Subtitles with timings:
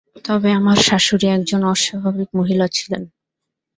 [0.25, 3.03] তবে আমার শাশুড়ি এক জন অস্বাভাবিক মহিলা ছিলেন।